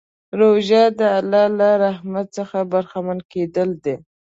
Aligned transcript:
روژه 0.39 0.83
د 0.99 1.01
الله 1.17 1.45
له 1.59 1.69
رحمت 1.83 2.27
څخه 2.37 2.57
برخمن 2.71 3.19
کېدل 3.31 3.69
دي. 3.83 3.95